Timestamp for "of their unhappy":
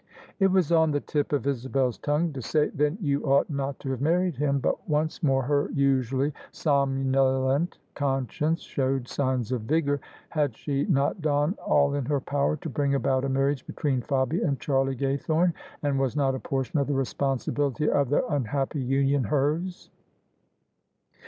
17.87-18.81